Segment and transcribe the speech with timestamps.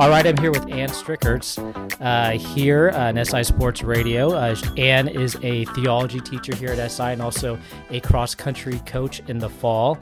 [0.00, 1.58] All right, I'm here with Ann Stricherz
[2.00, 4.32] uh, here on SI Sports Radio.
[4.32, 7.58] Uh, Ann is a theology teacher here at SI and also
[7.90, 9.98] a cross country coach in the fall.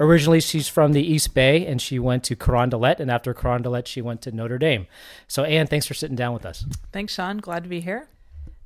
[0.00, 4.02] Originally, she's from the East Bay and she went to Carondelet, and after Carondelet, she
[4.02, 4.86] went to Notre Dame.
[5.28, 6.66] So, Ann, thanks for sitting down with us.
[6.92, 7.38] Thanks, Sean.
[7.38, 8.10] Glad to be here.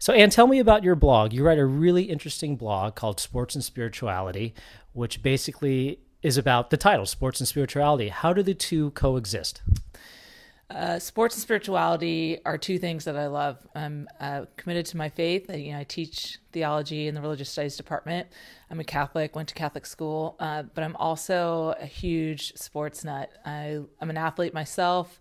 [0.01, 1.33] So, Ann, tell me about your blog.
[1.33, 4.53] You write a really interesting blog called Sports and Spirituality,
[4.95, 8.09] which basically is about the title, Sports and Spirituality.
[8.09, 9.62] How do the two coexist?
[10.75, 13.59] Uh, sports and spirituality are two things that I love.
[13.75, 15.51] I'm uh, committed to my faith.
[15.51, 18.29] I, you know, I teach theology in the religious studies department.
[18.71, 23.31] I'm a Catholic, went to Catholic school, uh, but I'm also a huge sports nut.
[23.45, 25.21] I, I'm an athlete myself.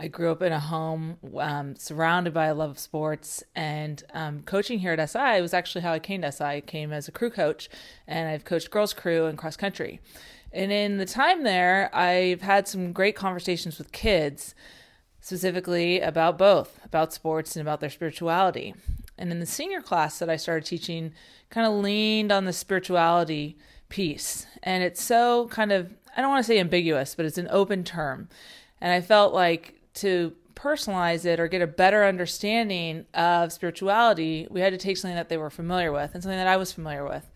[0.00, 4.42] I grew up in a home um, surrounded by a love of sports, and um,
[4.42, 6.44] coaching here at SI was actually how I came to SI.
[6.44, 7.68] I came as a crew coach,
[8.06, 10.00] and I've coached girls crew and cross country.
[10.52, 14.54] And in the time there, I've had some great conversations with kids
[15.28, 18.74] specifically about both, about sports and about their spirituality.
[19.18, 21.12] And in the senior class that I started teaching,
[21.50, 23.58] kind of leaned on the spirituality
[23.90, 24.46] piece.
[24.62, 27.84] And it's so kind of, I don't want to say ambiguous, but it's an open
[27.84, 28.30] term.
[28.80, 34.62] And I felt like to personalize it or get a better understanding of spirituality, we
[34.62, 37.04] had to take something that they were familiar with and something that I was familiar
[37.04, 37.30] with.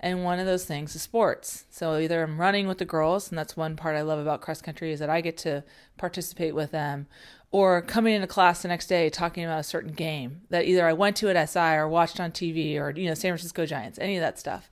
[0.00, 1.64] And one of those things is sports.
[1.70, 4.62] So either I'm running with the girls, and that's one part I love about cross
[4.62, 5.64] country is that I get to
[5.96, 7.08] participate with them,
[7.50, 10.92] or coming into class the next day talking about a certain game that either I
[10.92, 14.16] went to at SI or watched on TV or you know San Francisco Giants, any
[14.16, 14.70] of that stuff.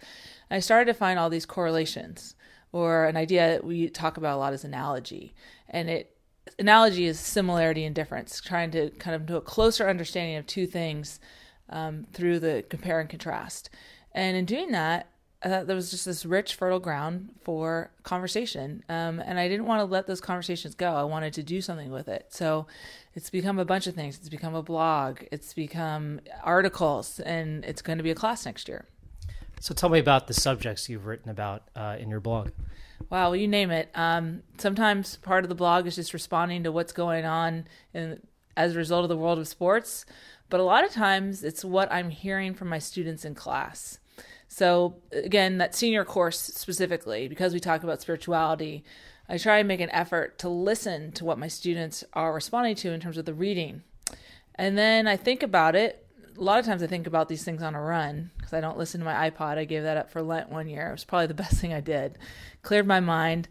[0.48, 2.36] And I started to find all these correlations,
[2.70, 5.34] or an idea that we talk about a lot is analogy,
[5.68, 6.16] and it
[6.58, 10.66] analogy is similarity and difference, trying to kind of do a closer understanding of two
[10.66, 11.18] things
[11.68, 13.70] um, through the compare and contrast.
[14.12, 15.08] And in doing that,
[15.42, 18.82] uh, there was just this rich, fertile ground for conversation.
[18.88, 20.94] Um, and I didn't want to let those conversations go.
[20.94, 22.26] I wanted to do something with it.
[22.30, 22.66] So
[23.14, 24.16] it's become a bunch of things.
[24.16, 28.68] It's become a blog, it's become articles, and it's going to be a class next
[28.68, 28.86] year.
[29.60, 32.50] So tell me about the subjects you've written about uh, in your blog.
[33.10, 33.90] Wow, well, you name it.
[33.94, 38.20] Um, sometimes part of the blog is just responding to what's going on in,
[38.56, 40.04] as a result of the world of sports.
[40.48, 43.98] But a lot of times it's what I'm hearing from my students in class.
[44.56, 48.84] So, again, that senior course specifically, because we talk about spirituality,
[49.28, 52.90] I try and make an effort to listen to what my students are responding to
[52.90, 53.82] in terms of the reading.
[54.54, 56.06] And then I think about it.
[56.38, 58.78] A lot of times I think about these things on a run because I don't
[58.78, 59.58] listen to my iPod.
[59.58, 60.88] I gave that up for Lent one year.
[60.88, 62.16] It was probably the best thing I did.
[62.62, 63.48] Cleared my mind.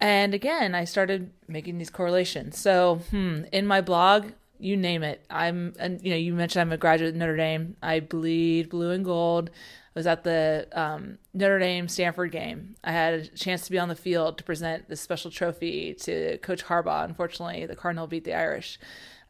[0.00, 2.58] And again, I started making these correlations.
[2.58, 5.24] So, hmm, in my blog, you name it.
[5.28, 7.76] I'm, you know, you mentioned I'm a graduate of Notre Dame.
[7.82, 9.50] I bleed blue and gold.
[9.50, 12.76] I was at the um, Notre Dame Stanford game.
[12.84, 16.38] I had a chance to be on the field to present this special trophy to
[16.38, 17.04] Coach Harbaugh.
[17.04, 18.78] Unfortunately, the Cardinal beat the Irish.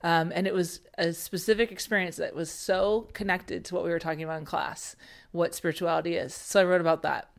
[0.03, 3.99] Um, and it was a specific experience that was so connected to what we were
[3.99, 4.97] talking about in class,
[5.31, 6.34] what spirituality is.
[6.34, 7.31] So I wrote about that.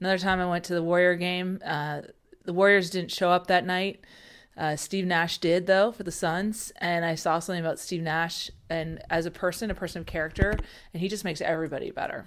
[0.00, 1.60] Another time I went to the Warrior game.
[1.64, 2.02] Uh,
[2.44, 4.00] the Warriors didn't show up that night.
[4.56, 8.50] Uh, Steve Nash did though for the Suns, and I saw something about Steve Nash
[8.70, 10.56] and as a person, a person of character,
[10.92, 12.26] and he just makes everybody better.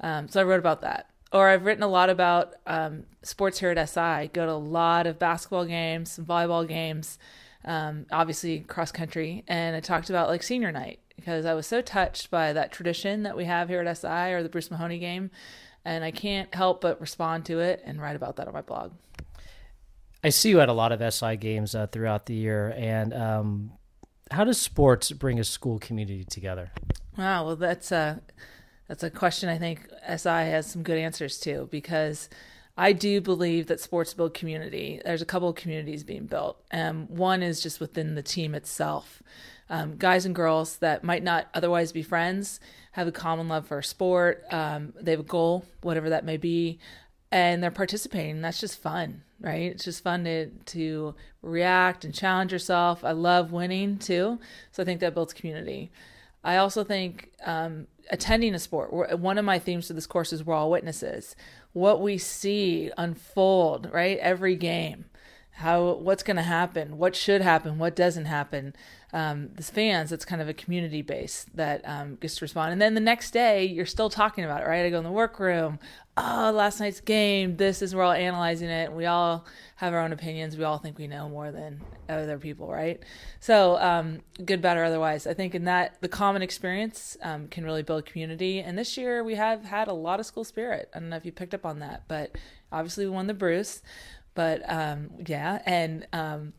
[0.00, 1.08] Um, so I wrote about that.
[1.32, 4.30] Or I've written a lot about um, sports here at SI.
[4.32, 7.18] Go to a lot of basketball games, volleyball games,
[7.64, 9.44] um, obviously cross country.
[9.46, 13.24] And I talked about like senior night because I was so touched by that tradition
[13.24, 15.30] that we have here at SI or the Bruce Mahoney game.
[15.84, 18.92] And I can't help but respond to it and write about that on my blog.
[20.22, 22.74] I see you at a lot of SI games uh, throughout the year.
[22.76, 23.72] And um,
[24.30, 26.72] how does sports bring a school community together?
[27.16, 28.18] Wow, well, that's uh,
[28.88, 32.28] that's a question I think SI has some good answers to because
[32.76, 35.00] I do believe that sports build community.
[35.04, 36.62] There's a couple of communities being built.
[36.72, 39.22] Um, one is just within the team itself.
[39.70, 42.60] Um, guys and girls that might not otherwise be friends
[42.92, 44.44] have a common love for sport.
[44.50, 46.78] Um, they have a goal, whatever that may be,
[47.30, 48.40] and they're participating.
[48.40, 49.70] That's just fun, right?
[49.72, 53.04] It's just fun to to react and challenge yourself.
[53.04, 54.38] I love winning too,
[54.72, 55.90] so I think that builds community.
[56.44, 59.18] I also think um, attending a sport.
[59.18, 61.36] One of my themes to this course is we're all witnesses.
[61.72, 64.18] What we see unfold, right?
[64.18, 65.06] Every game,
[65.58, 68.76] how what's going to happen, what should happen, what doesn't happen.
[69.12, 72.72] Um, the fans, it's kind of a community base that um, gets to respond.
[72.72, 74.86] And then the next day, you're still talking about it, right?
[74.86, 75.80] I go in the workroom.
[76.16, 77.56] Oh, last night's game.
[77.56, 78.92] This is we're all analyzing it.
[78.92, 79.46] We all
[79.76, 80.56] have our own opinions.
[80.56, 83.02] We all think we know more than other people, right?
[83.40, 85.26] So, um, good, bad, or otherwise.
[85.26, 88.60] I think in that the common experience um, can really build community.
[88.60, 90.88] And this year we have had a lot of school spirit.
[90.94, 92.36] I don't know if you picked up on that, but
[92.70, 93.82] obviously we won the Bruce.
[94.34, 96.52] But um, yeah, and um,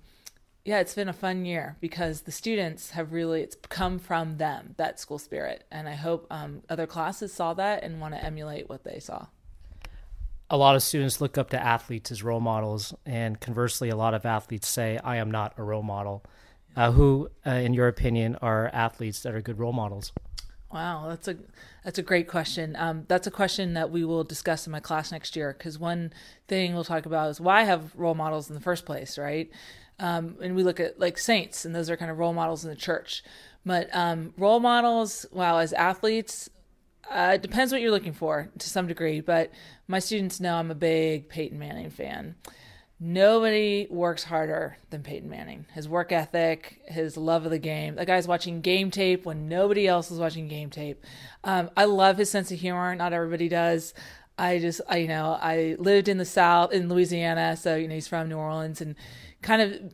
[0.66, 4.76] yeah, it's been a fun year because the students have really it's come from them
[4.78, 8.70] that school spirit, and I hope um, other classes saw that and want to emulate
[8.70, 9.28] what they saw.
[10.50, 14.14] A lot of students look up to athletes as role models, and conversely, a lot
[14.14, 16.24] of athletes say, "I am not a role model."
[16.76, 20.12] Uh, who, uh, in your opinion, are athletes that are good role models?
[20.72, 21.36] Wow, that's a
[21.84, 22.76] that's a great question.
[22.78, 26.14] Um, that's a question that we will discuss in my class next year because one
[26.48, 29.50] thing we'll talk about is why have role models in the first place, right?
[30.00, 32.70] Um, and we look at like saints, and those are kind of role models in
[32.70, 33.24] the church.
[33.66, 36.50] But um, role models, wow, as athletes,
[37.10, 39.22] uh, it depends what you're looking for to some degree.
[39.22, 39.52] But
[39.88, 42.36] my students know I'm a big Peyton Manning fan.
[43.02, 45.66] Nobody works harder than Peyton Manning.
[45.74, 47.96] His work ethic, his love of the game.
[47.96, 51.06] The guy's watching game tape when nobody else is watching game tape.
[51.46, 52.94] Um, I love his sense of humor.
[52.96, 53.94] Not everybody does.
[54.38, 57.96] I just, I, you know, I lived in the South, in Louisiana, so, you know,
[57.96, 58.96] he's from New Orleans and
[59.42, 59.94] kind of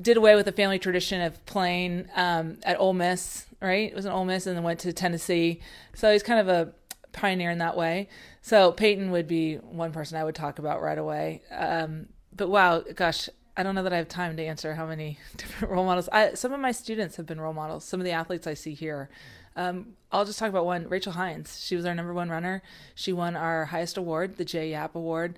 [0.00, 3.90] did away with the family tradition of playing um, at Ole Miss, right?
[3.90, 5.60] It was an Ole Miss and then went to Tennessee.
[5.94, 6.72] So he's kind of a
[7.12, 8.08] pioneer in that way.
[8.42, 11.42] So Peyton would be one person I would talk about right away.
[11.50, 12.08] Um,
[12.38, 15.74] but wow, gosh, I don't know that I have time to answer how many different
[15.74, 16.08] role models.
[16.10, 17.84] I, some of my students have been role models.
[17.84, 19.10] Some of the athletes I see here.
[19.56, 20.88] Um, I'll just talk about one.
[20.88, 21.60] Rachel Hines.
[21.62, 22.62] She was our number one runner.
[22.94, 25.36] She won our highest award, the J Yap Award.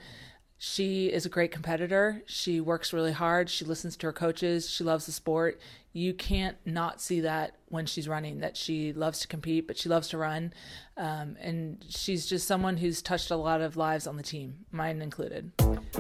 [0.63, 2.21] She is a great competitor.
[2.27, 3.49] She works really hard.
[3.49, 4.69] She listens to her coaches.
[4.69, 5.59] She loves the sport.
[5.95, 9.89] You can't not see that when she's running, that she loves to compete, but she
[9.89, 10.53] loves to run.
[10.99, 15.01] Um, and she's just someone who's touched a lot of lives on the team, mine
[15.01, 15.51] included.